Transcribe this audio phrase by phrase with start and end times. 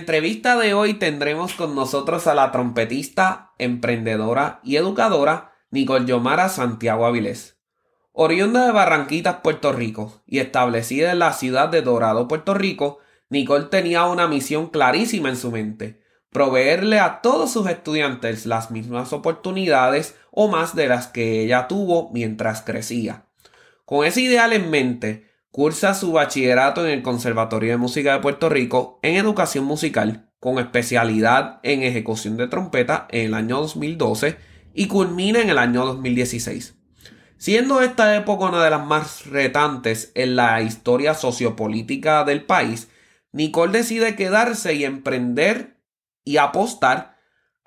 [0.00, 7.04] Entrevista de hoy tendremos con nosotros a la trompetista, emprendedora y educadora Nicole Yomara Santiago
[7.04, 7.58] Avilés.
[8.12, 13.66] Oriunda de Barranquitas, Puerto Rico, y establecida en la ciudad de Dorado, Puerto Rico, Nicole
[13.66, 20.16] tenía una misión clarísima en su mente, proveerle a todos sus estudiantes las mismas oportunidades
[20.30, 23.26] o más de las que ella tuvo mientras crecía.
[23.84, 28.48] Con ese ideal en mente, cursa su bachillerato en el Conservatorio de Música de Puerto
[28.48, 34.38] Rico en educación musical, con especialidad en ejecución de trompeta en el año 2012
[34.74, 36.76] y culmina en el año 2016.
[37.36, 42.88] Siendo esta época una de las más retantes en la historia sociopolítica del país,
[43.32, 45.80] Nicole decide quedarse y emprender
[46.22, 47.16] y apostar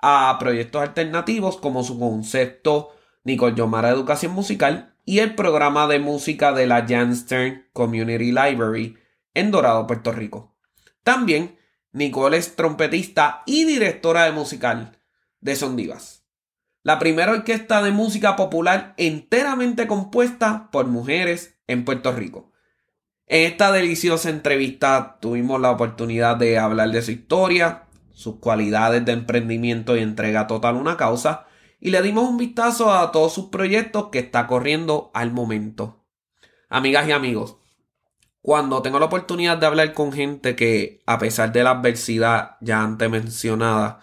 [0.00, 6.52] a proyectos alternativos como su concepto Nicole Yomara Educación Musical y el programa de música
[6.52, 8.96] de la Janstern Community Library
[9.34, 10.56] en Dorado, Puerto Rico.
[11.02, 11.58] También
[11.92, 14.98] Nicole es trompetista y directora de musical
[15.40, 16.24] de Son Divas
[16.84, 22.52] la primera orquesta de música popular enteramente compuesta por mujeres en Puerto Rico.
[23.26, 29.12] En esta deliciosa entrevista tuvimos la oportunidad de hablar de su historia, sus cualidades de
[29.12, 31.46] emprendimiento y entrega total a una causa,
[31.84, 36.02] y le dimos un vistazo a todos sus proyectos que está corriendo al momento.
[36.70, 37.58] Amigas y amigos,
[38.40, 42.82] cuando tengo la oportunidad de hablar con gente que, a pesar de la adversidad ya
[42.82, 44.00] antes mencionada,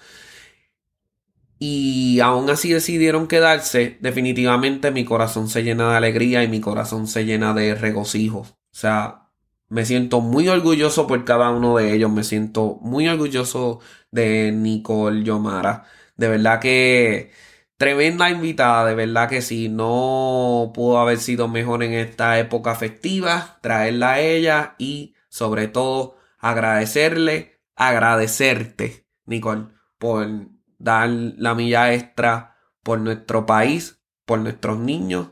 [1.57, 7.07] y aún así decidieron quedarse, definitivamente mi corazón se llena de alegría y mi corazón
[7.07, 8.41] se llena de regocijo.
[8.41, 9.31] O sea,
[9.69, 13.79] me siento muy orgulloso por cada uno de ellos, me siento muy orgulloso
[14.11, 15.85] de Nicole Yomara.
[16.15, 17.31] De verdad que
[17.81, 23.57] tremenda invitada, de verdad que sí, no pudo haber sido mejor en esta época festiva,
[23.63, 30.27] traerla a ella y sobre todo agradecerle, agradecerte, Nicole, por
[30.77, 35.29] dar la milla extra por nuestro país, por nuestros niños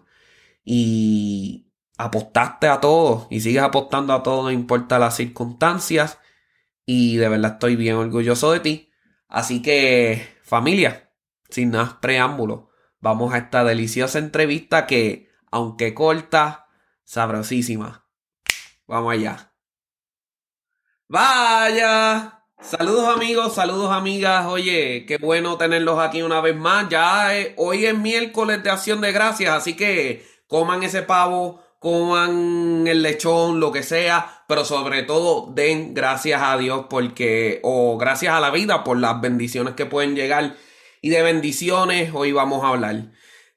[0.65, 6.17] y apostaste a todo y sigues apostando a todo, no importa las circunstancias
[6.83, 8.91] y de verdad estoy bien orgulloso de ti.
[9.27, 11.08] Así que familia,
[11.49, 16.67] sin más preámbulo, vamos a esta deliciosa entrevista que, aunque corta,
[17.03, 18.05] sabrosísima.
[18.87, 19.53] Vamos allá.
[21.07, 22.43] Vaya.
[22.61, 24.45] Saludos amigos, saludos amigas.
[24.45, 26.89] Oye, qué bueno tenerlos aquí una vez más.
[26.89, 32.85] Ya eh, hoy es miércoles de acción de gracias, así que coman ese pavo, coman
[32.85, 38.33] el lechón, lo que sea, pero sobre todo den gracias a Dios porque, o gracias
[38.33, 40.55] a la vida por las bendiciones que pueden llegar.
[41.01, 43.11] Y de bendiciones hoy vamos a hablar.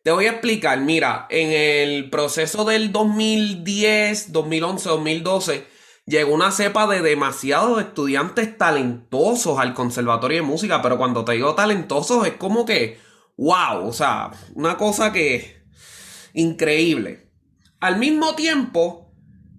[0.05, 5.67] Te voy a explicar, mira, en el proceso del 2010, 2011, 2012,
[6.07, 11.55] llegó una cepa de demasiados estudiantes talentosos al conservatorio de música, pero cuando te digo
[11.55, 12.99] talentosos es como que,
[13.37, 15.65] wow, o sea, una cosa que
[16.35, 17.29] increíble.
[17.81, 19.13] Al mismo tiempo,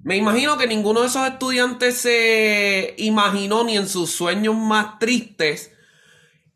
[0.04, 5.74] me imagino que ninguno de esos estudiantes se imaginó ni en sus sueños más tristes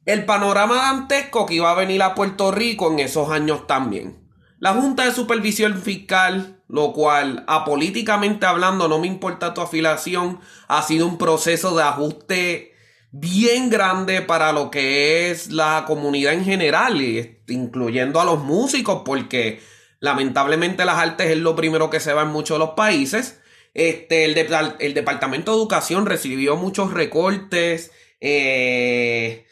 [0.07, 4.18] el panorama dantesco que iba a venir a Puerto Rico en esos años también.
[4.57, 10.40] La Junta de Supervisión Fiscal, lo cual, apolíticamente hablando, no me importa tu afiliación,
[10.70, 12.72] ha sido un proceso de ajuste
[13.11, 17.02] bien grande para lo que es la comunidad en general,
[17.47, 19.59] incluyendo a los músicos, porque
[19.99, 23.41] lamentablemente las artes es lo primero que se va en muchos de los países.
[23.73, 24.37] Este, el,
[24.79, 27.91] el Departamento de Educación recibió muchos recortes.
[28.22, 29.43] Eh,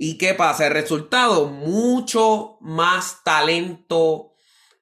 [0.00, 0.68] ¿Y qué pasa?
[0.68, 4.32] El resultado, mucho más talento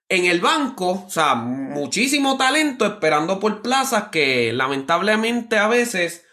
[0.09, 6.25] en el banco, o sea, muchísimo talento esperando por plazas que lamentablemente a veces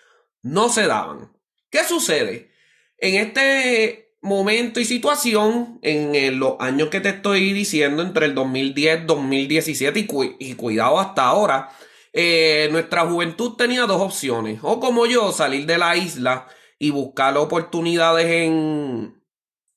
[0.41, 1.31] no se daban.
[1.71, 2.51] ¿Qué sucede?
[2.97, 9.07] En este momento y situación en los años que te estoy diciendo, entre el 2010,
[9.07, 11.69] 2017 y, cu- y cuidado hasta ahora,
[12.11, 14.59] eh, nuestra juventud tenía dos opciones.
[14.61, 16.47] O como yo, salir de la isla
[16.83, 19.23] y buscar oportunidades en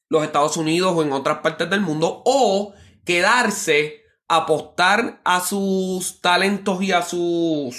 [0.09, 2.25] los Estados Unidos o en otras partes del mundo.
[2.27, 2.75] O
[3.05, 7.77] quedarse, apostar a sus talentos y a sus,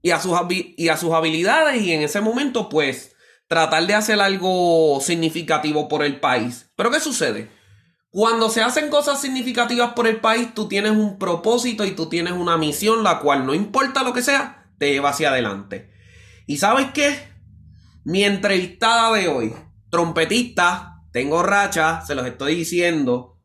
[0.00, 1.82] y a sus, y a sus habilidades.
[1.82, 3.14] Y en ese momento, pues,
[3.46, 6.70] tratar de hacer algo significativo por el país.
[6.76, 7.50] Pero ¿qué sucede?
[8.08, 12.32] Cuando se hacen cosas significativas por el país, tú tienes un propósito y tú tienes
[12.32, 15.90] una misión, la cual no importa lo que sea, te lleva hacia adelante.
[16.46, 17.29] ¿Y sabes qué?
[18.04, 19.54] Mi entrevistada de hoy,
[19.90, 23.38] trompetista, tengo racha, se los estoy diciendo,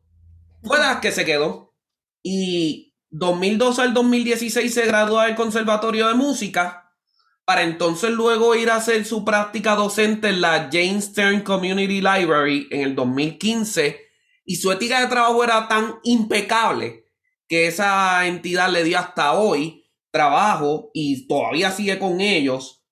[0.62, 1.74] fue de las que se quedó.
[2.22, 6.86] Y 2012 al 2016 se graduó del Conservatorio de Música
[7.46, 12.66] para entonces luego ir a hacer su práctica docente en la James Stern Community Library
[12.72, 14.00] en el 2015
[14.44, 17.04] y su ética de trabajo era tan impecable
[17.48, 22.84] que esa entidad le dio hasta hoy trabajo y todavía sigue con ellos.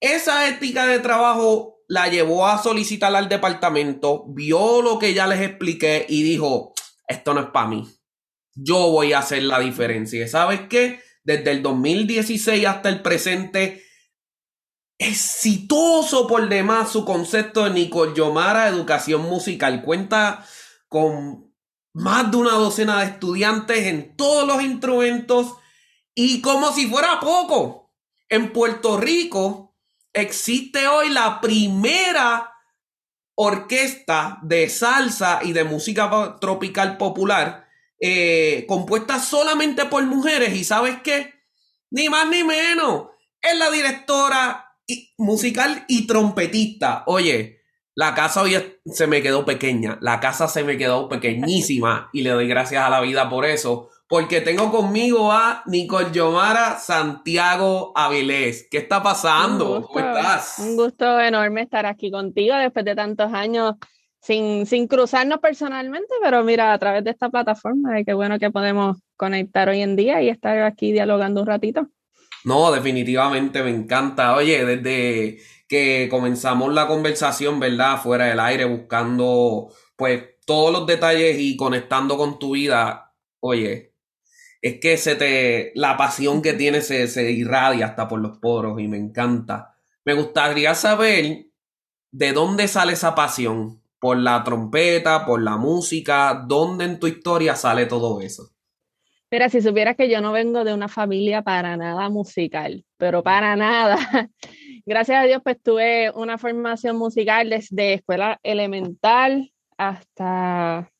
[0.00, 5.40] Esa ética de trabajo la llevó a solicitar al departamento, vio lo que ya les
[5.40, 6.72] expliqué y dijo,
[7.06, 7.86] esto no es para mí.
[8.54, 10.24] Yo voy a hacer la diferencia.
[10.24, 11.00] ¿Y ¿Sabes qué?
[11.24, 13.84] Desde el 2016 hasta el presente,
[14.98, 19.82] exitoso por demás su concepto de Nicole Yomara Educación Musical.
[19.82, 20.46] Cuenta
[20.88, 21.52] con
[21.92, 25.54] más de una docena de estudiantes en todos los instrumentos
[26.14, 27.92] y como si fuera poco,
[28.28, 29.69] en Puerto Rico
[30.20, 32.52] existe hoy la primera
[33.34, 37.66] orquesta de salsa y de música tropical popular
[38.00, 40.54] eh, compuesta solamente por mujeres.
[40.54, 41.34] Y sabes qué,
[41.90, 43.08] ni más ni menos,
[43.40, 44.76] es la directora
[45.18, 47.04] musical y trompetista.
[47.06, 47.60] Oye,
[47.94, 48.56] la casa hoy
[48.86, 52.10] se me quedó pequeña, la casa se me quedó pequeñísima.
[52.12, 56.80] Y le doy gracias a la vida por eso, porque tengo conmigo a Nicole Yomara
[56.80, 58.66] Santiago Avilés.
[58.68, 59.82] ¿Qué está pasando?
[59.82, 60.58] ¿Cómo estás?
[60.58, 63.76] Un gusto enorme estar aquí contigo después de tantos años
[64.20, 68.96] sin, sin cruzarnos personalmente, pero mira, a través de esta plataforma, qué bueno que podemos
[69.16, 71.86] conectar hoy en día y estar aquí dialogando un ratito.
[72.42, 74.34] No, definitivamente me encanta.
[74.34, 77.98] Oye, desde que comenzamos la conversación, ¿verdad?
[78.02, 83.89] Fuera del aire, buscando pues todos los detalles y conectando con tu vida, oye,
[84.62, 88.80] es que se te, la pasión que tienes se, se irradia hasta por los poros
[88.80, 89.74] y me encanta.
[90.04, 91.46] Me gustaría saber
[92.10, 97.54] de dónde sale esa pasión, por la trompeta, por la música, dónde en tu historia
[97.54, 98.50] sale todo eso.
[99.30, 103.54] Mira, si supieras que yo no vengo de una familia para nada musical, pero para
[103.54, 103.96] nada.
[104.86, 110.90] Gracias a Dios, pues tuve una formación musical desde escuela elemental hasta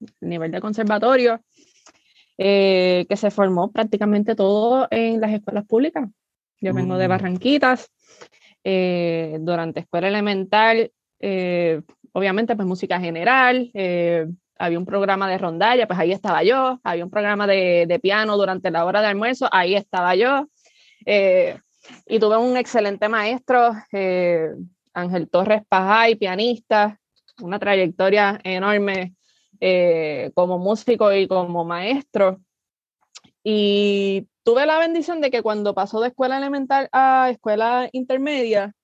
[0.00, 1.40] el nivel de conservatorio,
[2.38, 6.08] eh, que se formó prácticamente todo en las escuelas públicas.
[6.60, 7.10] Yo vengo de Mm.
[7.10, 7.90] Barranquitas,
[8.64, 10.90] eh, durante escuela elemental,
[11.20, 14.26] eh, obviamente pues música general, eh,
[14.58, 18.36] había un programa de rondalla, pues ahí estaba yo, había un programa de, de piano
[18.36, 20.48] durante la hora de almuerzo, ahí estaba yo,
[21.04, 23.72] y tuve un excelente maestro,
[24.94, 26.98] Ángel Torres Pajay, pianista,
[27.42, 29.15] una trayectoria enorme
[29.60, 32.40] eh, como músico y como maestro.
[33.42, 38.74] Y tuve la bendición de que cuando pasó de escuela elemental a escuela intermedia,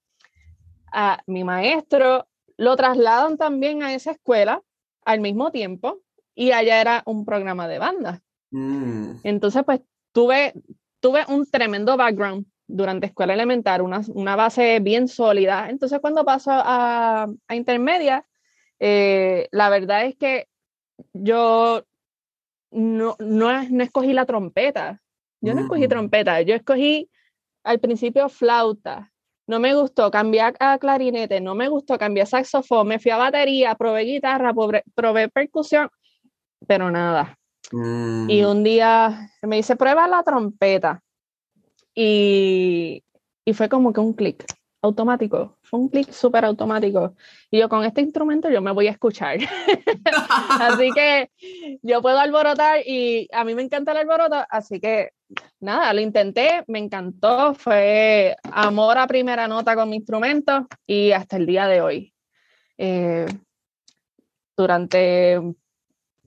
[0.92, 4.62] a mi maestro lo trasladan también a esa escuela
[5.04, 6.00] al mismo tiempo
[6.34, 8.22] y allá era un programa de banda.
[8.50, 9.80] Mm, Entonces, pues
[10.12, 10.52] tuve,
[11.00, 15.68] tuve un tremendo background durante escuela elemental, una, una base bien sólida.
[15.70, 18.26] Entonces, cuando paso a, a intermedia,
[18.78, 20.48] eh, la verdad es que
[21.12, 21.84] yo
[22.70, 25.00] no, no, no escogí la trompeta.
[25.40, 25.88] Yo no escogí Mm.
[25.88, 27.10] trompeta, yo escogí
[27.64, 29.10] al principio flauta.
[29.48, 33.74] No me gustó cambiar a clarinete, no me gustó cambiar saxofón, me fui a batería,
[33.74, 35.88] probé guitarra, probé, probé percusión,
[36.66, 37.36] pero nada.
[37.72, 38.30] mm.
[38.30, 41.02] Y un día me dice, prueba la trompeta.
[41.94, 43.02] Y,
[43.44, 44.44] y fue como que un clic
[44.80, 47.14] automático, un clic súper automático.
[47.50, 49.38] Y yo con este instrumento yo me voy a escuchar.
[50.60, 51.30] así que
[51.82, 55.12] yo puedo alborotar y a mí me encanta el alboroto, así que
[55.60, 61.36] nada, lo intenté, me encantó, fue amor a primera nota con mi instrumento y hasta
[61.36, 62.14] el día de hoy.
[62.76, 63.26] Eh,
[64.56, 65.40] durante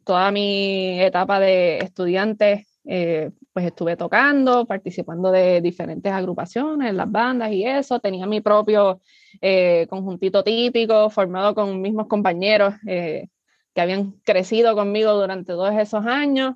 [0.03, 7.53] toda mi etapa de estudiante, eh, pues estuve tocando, participando de diferentes agrupaciones, las bandas
[7.53, 8.01] y eso.
[8.01, 8.99] Tenía mi propio
[9.39, 13.29] eh, conjuntito típico formado con mismos compañeros eh,
[13.73, 16.55] que habían crecido conmigo durante todos esos años.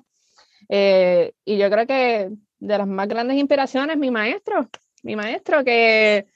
[0.68, 4.68] Eh, y yo creo que de las más grandes inspiraciones, mi maestro,
[5.02, 6.26] mi maestro que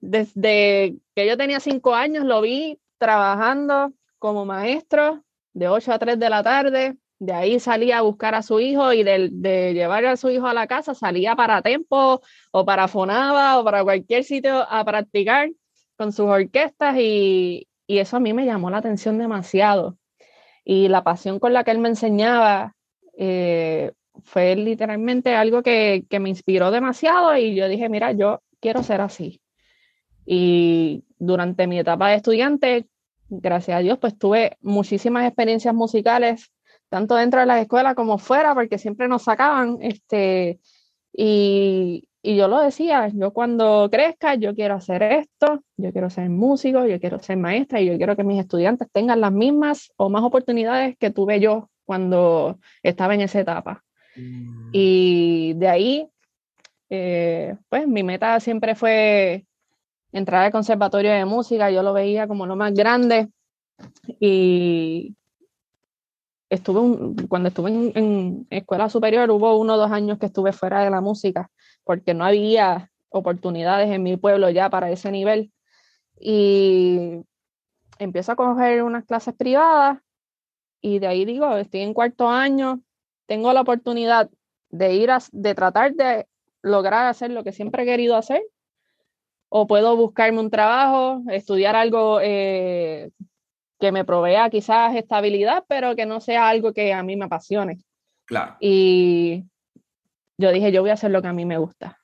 [0.00, 6.18] desde que yo tenía cinco años lo vi trabajando como maestro de 8 a 3
[6.18, 6.96] de la tarde.
[7.20, 10.46] De ahí salía a buscar a su hijo y de, de llevar a su hijo
[10.46, 15.50] a la casa salía para Tempo o para Fonaba o para cualquier sitio a practicar
[15.96, 19.98] con sus orquestas y, y eso a mí me llamó la atención demasiado.
[20.64, 22.74] Y la pasión con la que él me enseñaba
[23.18, 28.82] eh, fue literalmente algo que, que, me inspiró demasiado y yo dije, mira, yo quiero
[28.82, 29.42] ser así.
[30.24, 32.86] Y durante mi etapa de estudiante,
[33.28, 36.52] gracias a Dios, pues tuve muchísimas experiencias musicales,
[36.90, 40.60] tanto dentro de la escuela como fuera, porque siempre nos sacaban, este,
[41.12, 46.28] y, y yo lo decía, yo cuando crezca, yo quiero hacer esto, yo quiero ser
[46.28, 50.10] músico, yo quiero ser maestra y yo quiero que mis estudiantes tengan las mismas o
[50.10, 53.82] más oportunidades que tuve yo cuando estaba en esa etapa.
[54.16, 54.70] Mm.
[54.72, 56.08] Y de ahí,
[56.90, 59.46] eh, pues mi meta siempre fue
[60.12, 63.28] entrar al conservatorio de música, yo lo veía como lo más grande
[64.18, 65.16] y
[66.50, 70.84] estuve un, cuando estuve en, escuela superior hubo uno o dos años que estuve fuera
[70.84, 71.50] de la música
[71.84, 75.52] porque no había oportunidades en mi pueblo ya para ese nivel.
[76.18, 77.22] Y
[77.98, 79.98] empiezo a coger unas clases privadas
[80.80, 82.80] y de ahí digo, estoy en cuarto año,
[83.26, 84.28] tengo la oportunidad
[84.70, 86.26] de ir a, de tratar de
[86.62, 88.42] lograr hacer lo que siempre he querido hacer
[89.48, 93.10] o puedo buscarme un trabajo, estudiar algo eh,
[93.80, 97.78] que me provea quizás estabilidad, pero que no sea algo que a mí me apasione.
[98.26, 98.56] Claro.
[98.60, 99.44] Y
[100.38, 101.98] yo dije, yo voy a hacer lo que a mí me gusta.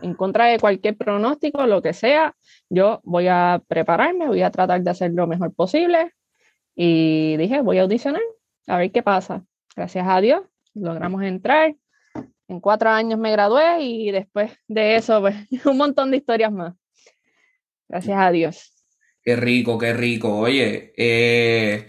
[0.00, 2.34] En contra de cualquier pronóstico, lo que sea,
[2.68, 6.12] yo voy a prepararme, voy a tratar de hacer lo mejor posible.
[6.74, 8.22] Y dije, voy a audicionar,
[8.66, 9.44] a ver qué pasa.
[9.74, 10.42] Gracias a Dios,
[10.74, 11.74] logramos entrar
[12.48, 15.36] en cuatro años me gradué y después de eso, pues,
[15.66, 16.74] un montón de historias más.
[17.88, 18.77] Gracias a Dios.
[19.22, 20.38] Qué rico, qué rico.
[20.38, 21.86] Oye, eh,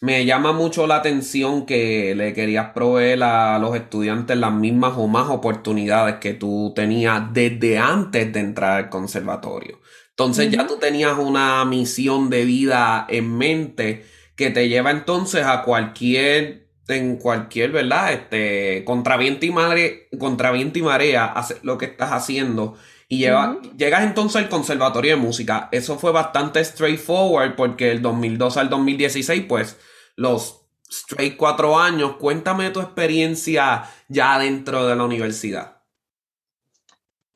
[0.00, 5.06] me llama mucho la atención que le querías proveer a los estudiantes las mismas o
[5.06, 9.80] más oportunidades que tú tenías desde antes de entrar al conservatorio.
[10.10, 10.56] Entonces uh -huh.
[10.56, 14.04] ya tú tenías una misión de vida en mente
[14.36, 18.12] que te lleva entonces a cualquier en cualquier, ¿verdad?
[18.12, 22.76] Este, contra viento y, madre, contra viento y marea, hacer lo que estás haciendo.
[23.12, 23.76] Y lleva, uh -huh.
[23.76, 25.68] llegas entonces al Conservatorio de Música.
[25.70, 29.78] Eso fue bastante straightforward porque el 2002 al 2016, pues,
[30.16, 32.16] los straight cuatro años.
[32.16, 35.82] Cuéntame tu experiencia ya dentro de la universidad.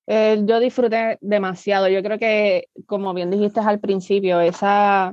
[0.07, 1.89] Eh, yo disfruté demasiado.
[1.89, 5.13] Yo creo que, como bien dijiste al principio, esa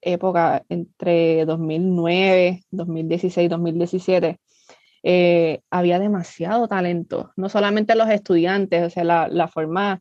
[0.00, 4.40] época entre 2009, 2016, 2017,
[5.02, 10.00] eh, había demasiado talento, no solamente los estudiantes, o sea, la, la, forma,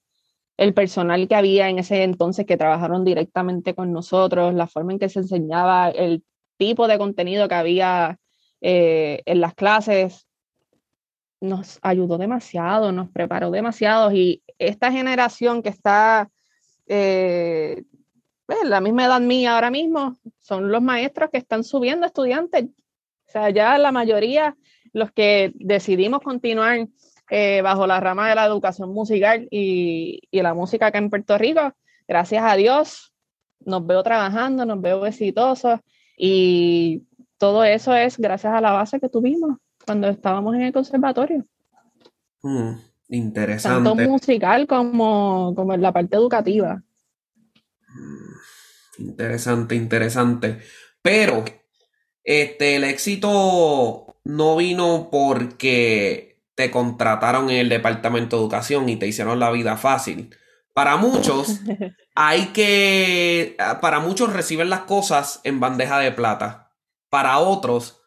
[0.58, 5.00] el personal que había en ese entonces que trabajaron directamente con nosotros, la forma en
[5.00, 6.24] que se enseñaba, el
[6.58, 8.20] tipo de contenido que había
[8.62, 10.28] eh, en las clases,
[11.42, 16.30] nos ayudó demasiado, nos preparó demasiado y esta generación que está
[16.86, 17.84] eh,
[18.46, 22.66] pues, la misma edad mía ahora mismo, son los maestros que están subiendo estudiantes.
[22.66, 24.58] O sea, ya la mayoría,
[24.94, 26.88] los que decidimos continuar
[27.30, 31.38] eh, bajo la rama de la educación musical y, y, la música acá en Puerto
[31.38, 31.74] Rico,
[32.08, 33.14] gracias a Dios,
[33.66, 35.80] nos veo trabajando, nos veo exitosos
[36.18, 37.04] y
[37.38, 41.46] todo eso es gracias a la base que tuvimos cuando estábamos en el conservatorio.
[42.44, 42.74] Mm,
[43.10, 43.90] interesante.
[43.90, 46.82] Tanto musical como, como en la parte educativa.
[48.98, 50.60] Interesante, interesante.
[51.02, 51.44] Pero
[52.24, 59.08] este, el éxito no vino porque te contrataron en el departamento de educación y te
[59.08, 60.36] hicieron la vida fácil.
[60.74, 61.60] Para muchos,
[62.16, 63.58] hay que.
[63.82, 66.72] Para muchos reciben las cosas en bandeja de plata.
[67.10, 68.02] Para otros,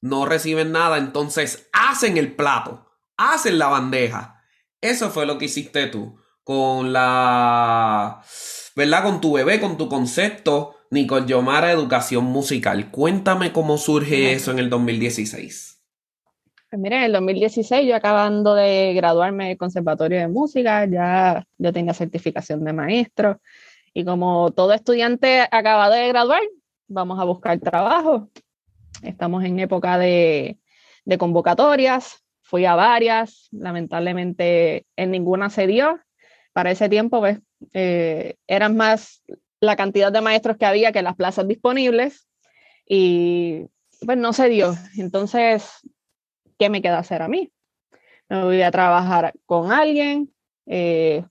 [0.00, 4.42] no reciben nada, entonces hacen el plato, hacen la bandeja.
[4.80, 8.22] Eso fue lo que hiciste tú con la
[8.76, 9.02] ¿verdad?
[9.02, 12.92] Con tu bebé, con tu concepto, Nicole Yomara Educación Musical.
[12.92, 15.82] Cuéntame cómo surge eso en el 2016.
[16.70, 21.72] Pues mira, en el 2016 yo acabando de graduarme del Conservatorio de Música, ya yo
[21.72, 23.40] tenía certificación de maestro
[23.92, 26.42] y como todo estudiante acabado de graduar,
[26.86, 28.28] vamos a buscar trabajo.
[29.02, 30.58] Estamos en época de,
[31.04, 35.98] de convocatorias, fui a varias, lamentablemente en ninguna se dio.
[36.52, 37.40] Para ese tiempo, pues,
[37.72, 39.24] eh, eran más
[39.64, 42.28] la cantidad de maestros que había que las plazas disponibles
[42.86, 43.66] y
[44.04, 44.74] pues no se dio.
[44.96, 45.80] Entonces,
[46.58, 47.50] ¿qué me queda hacer a mí?
[48.28, 50.32] Me voy a trabajar con alguien,
[50.66, 51.24] eh,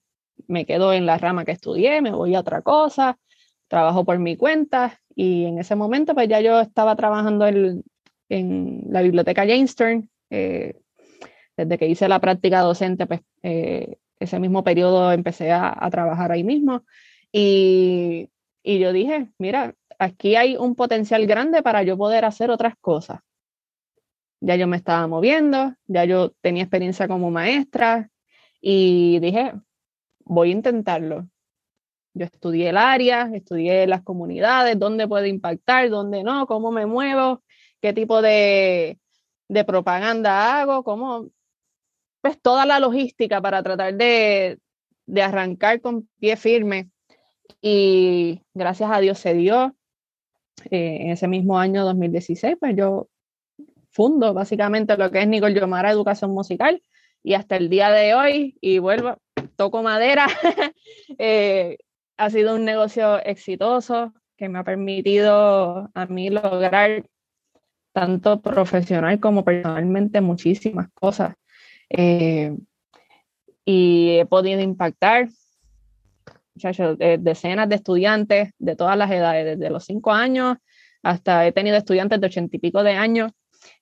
[0.48, 3.18] me quedo en la rama que estudié, me voy a otra cosa,
[3.68, 7.84] trabajo por mi cuenta y en ese momento pues ya yo estaba trabajando en,
[8.30, 10.80] en la biblioteca Jamestown, eh,
[11.58, 16.32] desde que hice la práctica docente, pues eh, ese mismo periodo empecé a, a trabajar
[16.32, 16.84] ahí mismo
[17.34, 18.30] y,
[18.62, 23.20] y yo dije, mira, aquí hay un potencial grande para yo poder hacer otras cosas.
[24.40, 28.10] Ya yo me estaba moviendo, ya yo tenía experiencia como maestra
[28.62, 29.54] y dije,
[30.25, 31.28] voy a intentarlo.
[32.13, 37.42] Yo estudié el área, estudié las comunidades, dónde puedo impactar, dónde no, cómo me muevo,
[37.82, 39.00] qué tipo de,
[39.48, 41.30] de propaganda hago, cómo,
[42.22, 44.60] pues toda la logística para tratar de,
[45.08, 46.92] de arrancar con pie firme.
[47.65, 49.74] Y gracias a Dios se dio.
[50.70, 53.08] Eh, en ese mismo año 2016, pues yo
[53.89, 56.82] fundo básicamente lo que es Nicole Yomara Educación Musical
[57.24, 59.17] y hasta el día de hoy, y vuelvo,
[59.55, 60.27] toco madera,
[61.17, 61.77] eh,
[62.17, 67.05] ha sido un negocio exitoso que me ha permitido a mí lograr
[67.93, 71.36] tanto profesional como personalmente muchísimas cosas.
[71.89, 72.55] Eh,
[73.65, 75.29] y he podido impactar
[76.55, 80.57] muchachos, de- decenas de estudiantes de todas las edades, desde los cinco años
[81.03, 83.31] hasta he tenido estudiantes de ochenta y pico de años,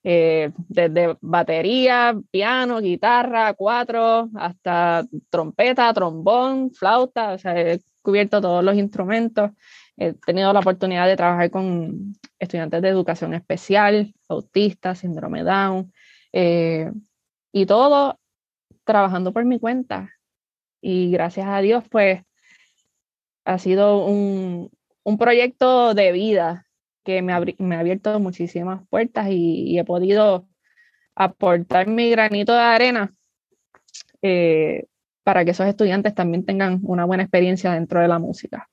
[0.02, 8.64] eh, desde batería, piano, guitarra, cuatro, hasta trompeta, trombón, flauta, o sea, he cubierto todos
[8.64, 9.52] los instrumentos.
[9.96, 15.92] He tenido la oportunidad de trabajar con estudiantes de educación especial, autistas, síndrome Down,
[16.32, 16.90] eh,
[17.52, 18.18] y todo
[18.84, 20.10] trabajando por mi cuenta.
[20.80, 22.22] Y gracias a Dios, pues,
[23.44, 24.70] ha sido un,
[25.04, 26.66] un proyecto de vida
[27.04, 30.46] que me, me ha abierto muchísimas puertas y, y he podido
[31.14, 33.14] aportar mi granito de arena
[34.22, 34.86] eh,
[35.24, 38.68] para que esos estudiantes también tengan una buena experiencia dentro de la música.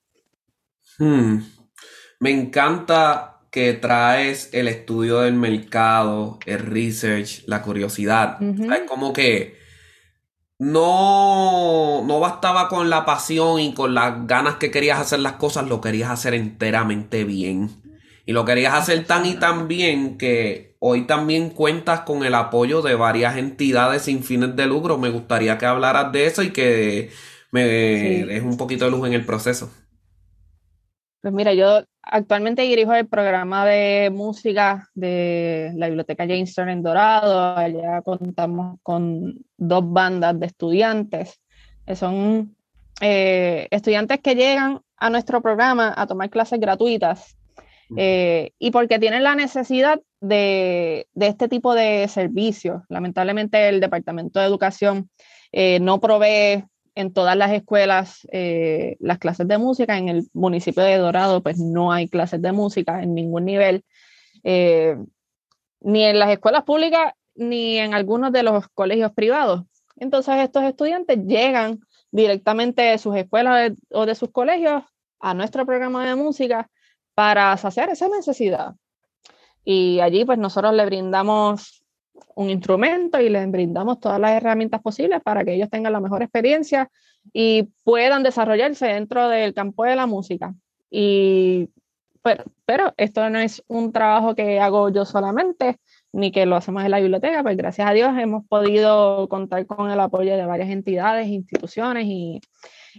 [0.98, 1.38] Hmm.
[2.20, 8.40] Me encanta que traes el estudio del mercado, el research, la curiosidad.
[8.40, 9.59] Es como que
[10.60, 15.68] no, no bastaba con la pasión y con las ganas que querías hacer las cosas,
[15.68, 17.70] lo querías hacer enteramente bien.
[18.26, 22.82] Y lo querías hacer tan y tan bien que hoy también cuentas con el apoyo
[22.82, 24.98] de varias entidades sin fines de lucro.
[24.98, 27.10] Me gustaría que hablaras de eso y que
[27.52, 28.24] me Sí.
[28.26, 29.72] des un poquito de luz en el proceso.
[31.20, 37.56] Pues mira, yo actualmente dirijo el programa de música de la Biblioteca Jamestown en Dorado.
[37.56, 41.40] Allá contamos con dos bandas de estudiantes.
[41.86, 42.56] que son
[43.00, 47.36] eh, estudiantes que llegan a nuestro programa a tomar clases gratuitas
[47.96, 52.82] eh, y porque tienen la necesidad de, de este tipo de servicios.
[52.88, 55.10] Lamentablemente el Departamento de Educación
[55.52, 59.96] eh, no provee en todas las escuelas eh, las clases de música.
[59.96, 63.84] En el municipio de Dorado, pues no hay clases de música en ningún nivel,
[64.44, 64.96] eh,
[65.80, 69.62] ni en las escuelas públicas ni en algunos de los colegios privados.
[69.96, 74.82] Entonces estos estudiantes llegan directamente de sus escuelas o de sus colegios
[75.20, 76.68] a nuestro programa de música
[77.14, 78.74] para saciar esa necesidad.
[79.64, 81.79] Y allí pues nosotros le brindamos
[82.34, 86.22] un instrumento y les brindamos todas las herramientas posibles para que ellos tengan la mejor
[86.22, 86.90] experiencia
[87.32, 90.54] y puedan desarrollarse dentro del campo de la música.
[90.90, 91.68] Y,
[92.22, 95.78] pero, pero esto no es un trabajo que hago yo solamente,
[96.12, 99.90] ni que lo hacemos en la biblioteca, pues gracias a Dios hemos podido contar con
[99.90, 102.40] el apoyo de varias entidades, instituciones y,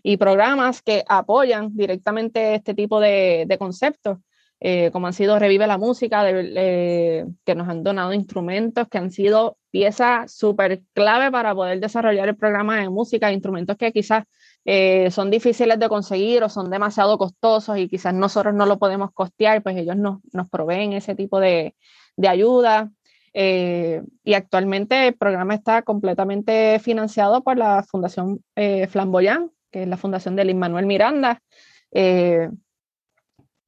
[0.03, 4.19] y programas que apoyan directamente este tipo de, de conceptos
[4.63, 8.99] eh, como han sido Revive la Música, de, eh, que nos han donado instrumentos que
[8.99, 14.25] han sido piezas súper clave para poder desarrollar el programa de música, instrumentos que quizás
[14.63, 19.11] eh, son difíciles de conseguir o son demasiado costosos y quizás nosotros no lo podemos
[19.13, 21.75] costear, pues ellos nos, nos proveen ese tipo de,
[22.15, 22.91] de ayuda.
[23.33, 29.87] Eh, y actualmente el programa está completamente financiado por la Fundación eh, Flamboyant, que es
[29.87, 31.41] la fundación de Lin Manuel Miranda.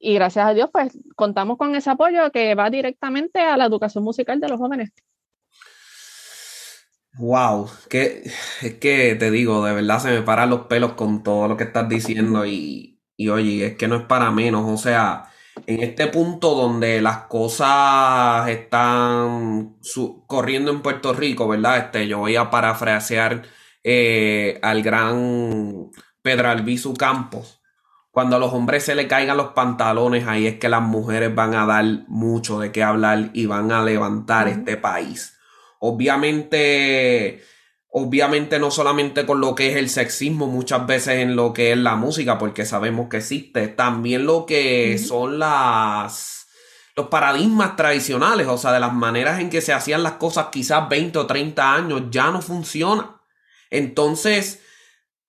[0.04, 4.04] Y gracias a Dios, pues contamos con ese apoyo que va directamente a la educación
[4.04, 4.92] musical de los jóvenes.
[7.14, 11.48] Wow, que es que te digo, de verdad se me paran los pelos con todo
[11.48, 15.30] lo que estás diciendo y, y oye, es que no es para menos, o sea,
[15.66, 19.78] en este punto donde las cosas están
[20.26, 21.78] corriendo en Puerto Rico, ¿verdad?
[21.78, 23.44] Este, yo voy a parafrasear
[23.82, 25.90] eh, al gran
[26.20, 27.63] Pedro Albizu Campos.
[28.14, 31.56] Cuando a los hombres se le caigan los pantalones, ahí es que las mujeres van
[31.56, 35.36] a dar mucho de qué hablar y van a levantar este país.
[35.80, 37.42] Obviamente,
[37.88, 41.78] obviamente no solamente con lo que es el sexismo, muchas veces en lo que es
[41.78, 46.46] la música, porque sabemos que existe, también lo que son las
[46.94, 50.88] los paradigmas tradicionales, o sea, de las maneras en que se hacían las cosas quizás
[50.88, 53.16] 20 o 30 años ya no funcionan.
[53.70, 54.63] Entonces,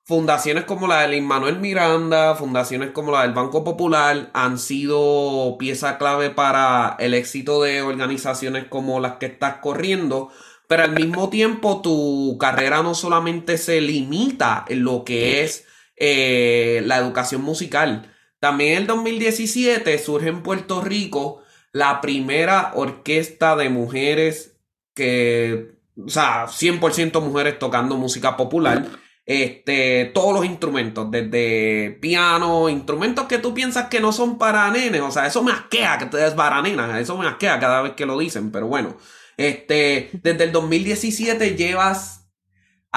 [0.05, 5.57] fundaciones como la de Lin Manuel Miranda, fundaciones como la del Banco Popular han sido
[5.57, 10.29] pieza clave para el éxito de organizaciones como las que estás corriendo,
[10.67, 15.65] pero al mismo tiempo tu carrera no solamente se limita en lo que es
[15.95, 18.13] eh, la educación musical.
[18.39, 21.41] También en el 2017 surge en Puerto Rico
[21.71, 24.55] la primera orquesta de mujeres
[24.93, 28.85] que, o sea, 100% mujeres tocando música popular.
[29.25, 35.01] Este, todos los instrumentos, desde piano, instrumentos que tú piensas que no son para nenes,
[35.01, 37.93] o sea, eso me asquea que te es para nenas, eso me asquea cada vez
[37.93, 38.97] que lo dicen, pero bueno,
[39.37, 42.25] este, desde el 2017 llevas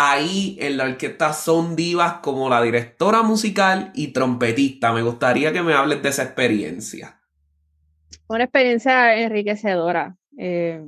[0.00, 4.92] ahí en la orquesta Son Divas como la directora musical y trompetista.
[4.92, 7.20] Me gustaría que me hables de esa experiencia.
[8.28, 10.16] Una experiencia enriquecedora.
[10.38, 10.84] Eh,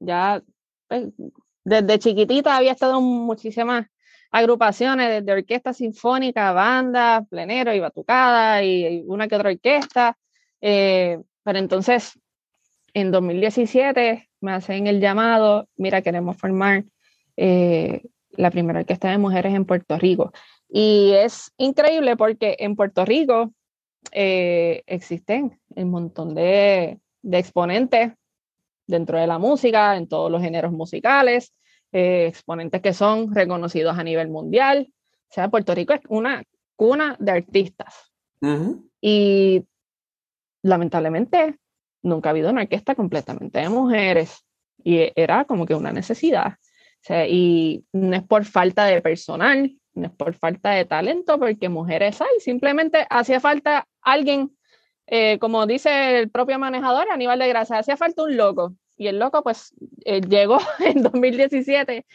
[0.00, 0.42] ya
[0.88, 1.10] pues,
[1.62, 3.86] desde chiquitita había estado muchísimas
[4.32, 10.16] agrupaciones, desde orquesta sinfónica, banda, plenero y batucada y una que otra orquesta.
[10.60, 12.18] Eh, pero entonces,
[12.94, 16.84] en 2017 me hacen el llamado, mira, queremos formar
[17.36, 20.32] eh, la primera orquesta de mujeres en Puerto Rico.
[20.68, 23.52] Y es increíble porque en Puerto Rico
[24.10, 28.12] eh, existen un montón de, exponentes
[28.86, 31.52] dentro de la música, en todos los géneros musicales,
[31.92, 34.88] eh, exponentes que son reconocidos a nivel mundial.
[34.90, 36.42] O sea, Puerto Rico es una
[36.76, 38.12] cuna de artistas.
[38.40, 38.90] Uh -huh.
[39.00, 39.64] Y
[40.62, 41.58] lamentablemente
[42.02, 44.44] nunca ha habido una orquesta completamente de mujeres.
[44.82, 46.54] Y era como que una necesidad.
[47.02, 51.38] O sea, y no es por falta de personal, no es por falta de talento,
[51.38, 54.56] porque mujeres hay, simplemente hacía falta alguien,
[55.06, 58.74] eh, como dice el propio manejador, Aníbal de Grasa, hacía falta un loco.
[58.96, 59.74] Y el loco, pues,
[60.04, 62.06] eh, llegó en 2017,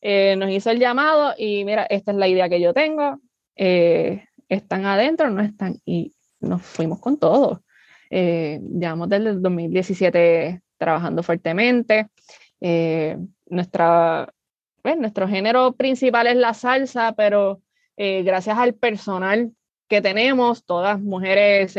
[0.00, 3.20] eh, nos hizo el llamado y mira, esta es la idea que yo tengo,
[3.56, 7.62] eh, están adentro, no están, y nos fuimos con todo.
[8.10, 12.08] Eh, llevamos desde el 2017 trabajando fuertemente.
[12.60, 13.16] Eh,
[13.46, 14.32] nuestra,
[14.82, 17.60] pues, nuestro género principal es la salsa, pero
[17.96, 19.52] gracias al personal
[19.86, 21.78] que tenemos, todas mujeres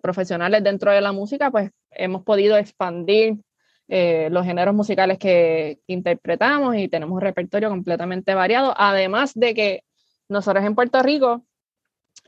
[0.00, 3.38] profesionales dentro de la música, pues hemos podido expandir
[3.88, 9.54] eh, los géneros musicales que, que, interpretamos y tenemos un repertorio completamente variado, además de
[9.54, 9.84] que
[10.28, 11.44] nosotros en Puerto Rico,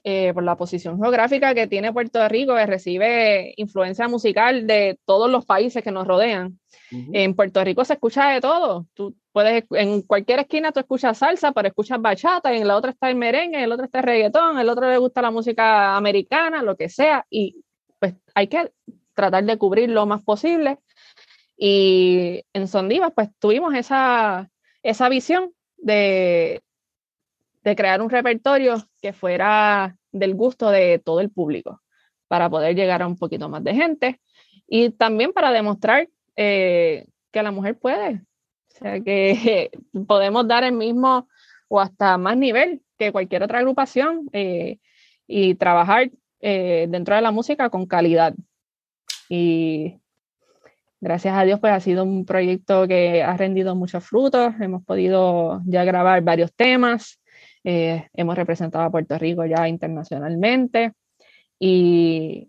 [0.07, 5.31] eh, por la posición geográfica que tiene Puerto Rico, que recibe influencia musical de todos
[5.31, 6.61] los países que nos rodean.
[6.93, 7.11] Uh -huh.
[7.15, 8.87] En Puerto Rico se escucha de todo.
[8.93, 12.91] Tú puedes, en cualquier esquina tú escuchas salsa, pero escuchas bachata, y en la otra
[12.91, 15.97] está el merengue, en el otro está el reggaetón, el otro le gusta la música
[15.97, 17.65] americana, lo que sea, y
[17.99, 18.73] pues hay que
[19.15, 20.79] tratar de cubrir lo más posible.
[21.57, 24.51] Y en Sondivas, pues tuvimos esa,
[24.83, 26.63] esa visión de,
[27.63, 31.81] de crear un repertorio que fuera del gusto de todo el público,
[32.29, 34.21] para poder llegar a un poquito más de gente
[34.67, 38.23] y también para demostrar eh, que la mujer puede,
[38.69, 39.71] o sea, que
[40.07, 41.29] podemos dar el mismo
[41.69, 44.79] o hasta más nivel que cualquier otra agrupación eh,
[45.27, 48.35] y trabajar eh, dentro de la música con calidad.
[49.29, 50.01] Y
[51.01, 55.63] gracias a Dios, pues ha sido un proyecto que ha rendido muchos frutos, hemos podido
[55.67, 57.21] ya grabar varios temas,
[57.63, 60.93] eh, hemos representado a Puerto Rico ya internacionalmente
[61.59, 62.49] y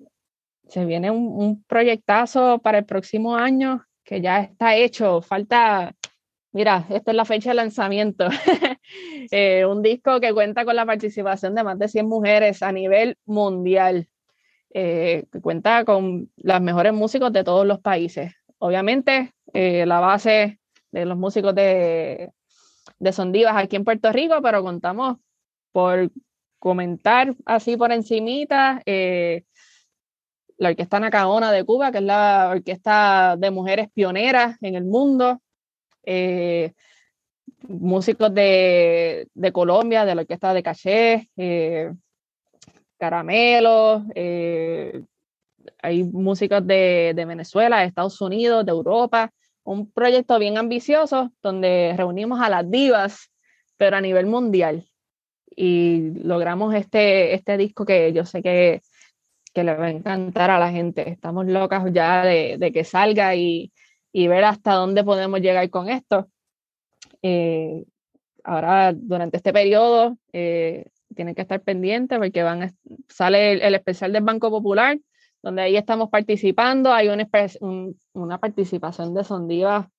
[0.67, 5.21] se viene un, un, proyectazo para el próximo año que ya está hecho.
[5.21, 5.93] Falta,
[6.51, 8.27] mira, esta es la fecha de lanzamiento.
[9.31, 13.17] eh, un disco que cuenta con la participación de más de 100 mujeres a nivel
[13.25, 14.07] mundial.
[14.77, 18.33] Eh, que cuenta con las mejores músicos de todos los países.
[18.57, 20.59] Obviamente, eh, la base
[20.91, 22.33] de los músicos de,
[22.99, 25.15] de Sondivas aquí en Puerto Rico, pero contamos
[25.71, 26.11] por
[26.59, 29.45] comentar así por encimita eh,
[30.57, 35.41] la Orquesta Nacaona de Cuba, que es la orquesta de mujeres pioneras en el mundo,
[36.03, 36.73] eh,
[37.69, 41.93] músicos de, de, Colombia, de la Orquesta de Caché, eh,
[42.97, 45.03] Caramelo, eh,
[45.81, 49.31] hay músicos de, de Venezuela, de Estados Unidos, de Europa,
[49.63, 53.31] un proyecto bien ambicioso donde reunimos a las divas,
[53.77, 54.85] pero a nivel mundial.
[55.55, 58.81] Y logramos este, este disco que yo sé que,
[59.53, 61.09] que le va a encantar a la gente.
[61.09, 63.71] Estamos locas ya de, de que salga y,
[64.11, 66.29] y ver hasta dónde podemos llegar con esto.
[67.21, 67.83] Eh,
[68.43, 72.73] ahora, durante este periodo, eh, tienen que estar pendientes porque van a-
[73.09, 74.97] sale el, el especial del Banco Popular,
[75.41, 76.91] donde ahí estamos participando.
[76.93, 77.27] Hay una,
[77.61, 79.89] un- una participación de Sondiva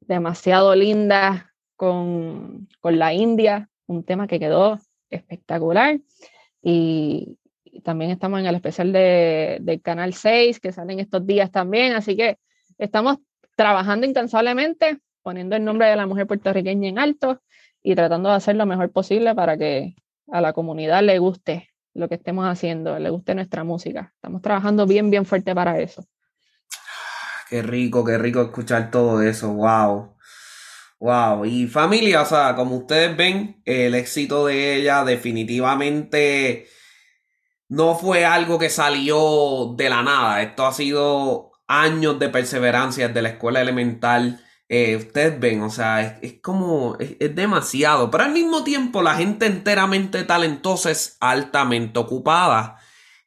[0.00, 6.00] demasiado linda con, con la India, un tema que quedó espectacular.
[6.62, 11.50] Y, y también estamos en el especial de, del Canal 6, que salen estos días
[11.50, 11.94] también.
[11.94, 12.38] Así que
[12.78, 13.18] estamos
[13.56, 17.40] trabajando incansablemente, poniendo el nombre de la mujer puertorriqueña en alto
[17.82, 19.94] y tratando de hacer lo mejor posible para que
[20.32, 24.12] a la comunidad le guste lo que estemos haciendo, le guste nuestra música.
[24.14, 26.04] Estamos trabajando bien, bien fuerte para eso.
[27.48, 30.14] Qué rico, qué rico escuchar todo eso, wow.
[31.00, 36.68] Wow, y familia, o sea, como ustedes ven, el éxito de ella definitivamente
[37.68, 40.42] no fue algo que salió de la nada.
[40.42, 44.44] Esto ha sido años de perseverancia desde la escuela elemental.
[44.72, 49.02] Eh, ustedes ven, o sea, es, es como, es, es demasiado, pero al mismo tiempo
[49.02, 52.78] la gente enteramente talentosa es altamente ocupada.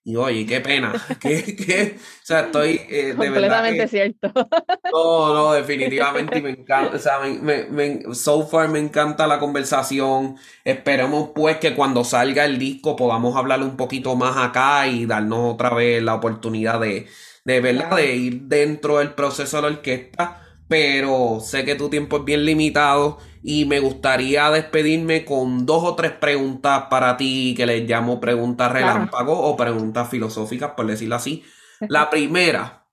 [0.06, 3.88] Y oye, qué pena, que, que, o sea, estoy eh, de verdad Completamente que...
[3.90, 4.32] cierto.
[4.92, 9.40] No, no, definitivamente me encanta, o sea, me, me- me- so far me encanta la
[9.40, 10.38] conversación.
[10.64, 15.54] Esperemos pues que cuando salga el disco podamos hablar un poquito más acá y darnos
[15.56, 17.08] otra vez la oportunidad de,
[17.44, 20.43] de verdad, de ir dentro del proceso de la orquesta.
[20.74, 25.94] Pero sé que tu tiempo es bien limitado y me gustaría despedirme con dos o
[25.94, 28.88] tres preguntas para ti que les llamo preguntas Claro.
[28.88, 31.44] relámpago o preguntas filosóficas, por decirlo así.
[31.80, 32.88] La primera,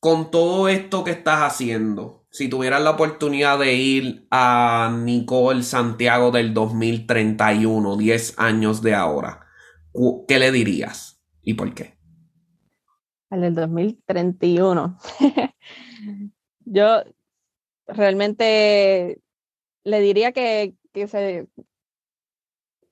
[0.00, 6.32] con todo esto que estás haciendo, si tuvieras la oportunidad de ir a Nicole Santiago
[6.32, 9.46] del 2031, 10 años de ahora,
[10.26, 11.96] ¿qué le dirías y por qué?
[13.30, 14.98] Al del 2031.
[16.72, 17.02] Yo
[17.88, 19.20] realmente
[19.82, 21.48] le diría que, que se,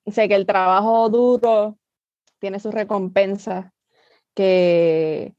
[0.06, 1.78] sé que el trabajo duro
[2.40, 3.72] tiene sus recompensas,
[4.34, 5.32] que,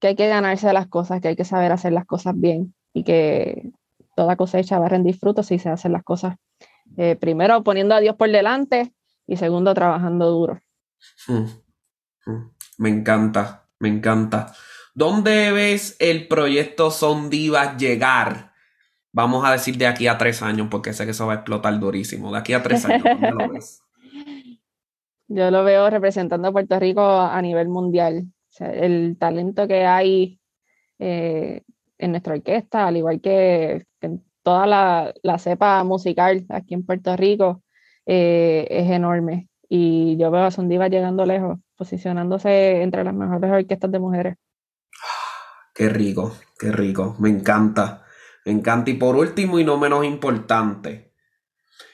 [0.00, 3.04] que hay que ganarse las cosas, que hay que saber hacer las cosas bien y
[3.04, 3.72] que
[4.14, 6.36] toda cosecha va a rendir frutos si se hacen las cosas
[6.96, 8.94] eh, primero poniendo a Dios por delante
[9.26, 10.60] y segundo trabajando duro.
[11.28, 14.54] Mm, mm, Me encanta, me encanta.
[14.96, 18.52] ¿Dónde ves el proyecto Son Divas llegar?
[19.12, 21.78] Vamos a decir de aquí a tres años, porque sé que eso va a explotar
[21.78, 22.32] durísimo.
[22.32, 23.82] De aquí a tres años, ¿dónde lo ves?
[25.28, 28.24] Yo lo veo representando a Puerto Rico a nivel mundial.
[28.58, 30.40] El talento que hay
[30.98, 31.60] eh,
[31.98, 37.62] en nuestra orquesta, al igual que, en toda la, cepa musical aquí en Puerto Rico,
[38.06, 39.50] eh, es enorme.
[39.68, 44.36] Y yo veo a Sondiva llegando lejos, posicionándose entre las mejores orquestas de mujeres.
[45.76, 47.16] Qué rico, qué rico.
[47.18, 48.06] Me encanta.
[48.46, 48.90] Me encanta.
[48.90, 51.12] Y por último y no menos importante,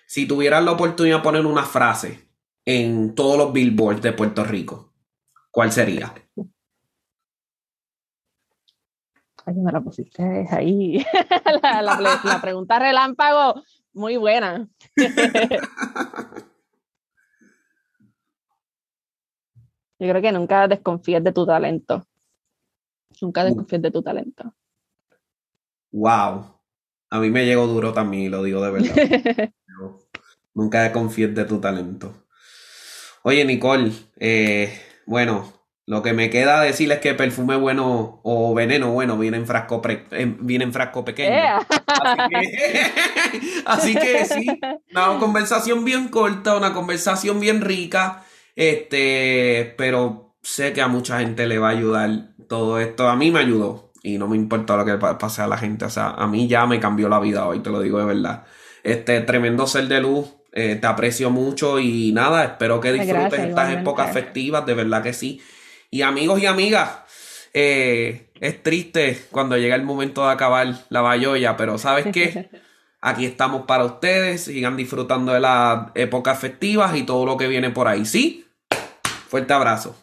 [0.06, 2.28] si tuvieras la oportunidad de poner una frase
[2.64, 4.92] en todos los billboards de Puerto Rico,
[5.50, 6.14] ¿cuál sería?
[9.44, 11.04] Ay, me la pusiste ahí.
[11.62, 11.82] la,
[12.22, 13.64] la pregunta relámpago,
[13.94, 14.68] muy buena.
[19.98, 22.06] Yo creo que nunca desconfíes de tu talento.
[23.20, 24.54] Nunca desconfíes de tu talento.
[25.92, 26.58] Wow.
[27.10, 28.94] A mí me llegó duro también lo digo de verdad.
[30.54, 32.26] Nunca confíes de tu talento.
[33.22, 34.72] Oye, Nicole, eh,
[35.06, 35.52] bueno,
[35.86, 39.80] lo que me queda decir es que perfume bueno o veneno bueno viene en frasco,
[39.80, 41.36] pre- en- viene en frasco pequeño.
[41.86, 42.82] Así que,
[43.66, 48.24] así que sí, una conversación bien corta, una conversación bien rica,
[48.56, 52.10] este, pero sé que a mucha gente le va a ayudar
[52.48, 53.08] todo esto.
[53.08, 55.84] A mí me ayudó y no me importa lo que pa- pase a la gente.
[55.84, 58.44] O sea, a mí ya me cambió la vida hoy, te lo digo de verdad.
[58.82, 63.48] Este, tremendo ser de luz, eh, te aprecio mucho y nada, espero que disfrutes Gracias,
[63.48, 65.40] estas épocas festivas, de verdad que sí.
[65.90, 66.90] Y amigos y amigas,
[67.54, 72.50] eh, es triste cuando llega el momento de acabar la bayoya, pero ¿sabes qué?
[73.00, 77.70] Aquí estamos para ustedes, sigan disfrutando de las épocas festivas y todo lo que viene
[77.70, 78.46] por ahí, ¿sí?
[79.28, 79.96] Fuerte abrazo.